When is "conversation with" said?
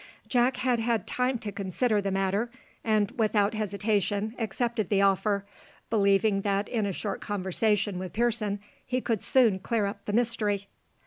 7.21-8.11